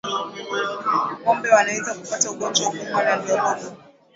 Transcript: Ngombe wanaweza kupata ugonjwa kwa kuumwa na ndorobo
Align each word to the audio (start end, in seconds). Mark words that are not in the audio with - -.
Ngombe 1.21 1.49
wanaweza 1.55 1.93
kupata 1.93 2.31
ugonjwa 2.31 2.65
kwa 2.65 2.71
kuumwa 2.75 3.03
na 3.03 3.15
ndorobo 3.15 3.65